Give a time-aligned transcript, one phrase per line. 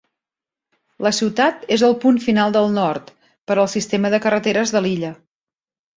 [1.07, 3.13] La ciutat és el punt final del nord
[3.51, 5.13] per al sistema de carreteres de l'illa.